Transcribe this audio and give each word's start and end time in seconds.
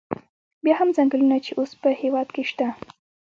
بیا 0.63 0.75
هم 0.79 0.89
څنګلونه 0.97 1.37
چې 1.45 1.51
اوس 1.59 1.71
په 1.81 1.89
هېواد 2.01 2.27
کې 2.35 2.43
شته. 2.49 2.67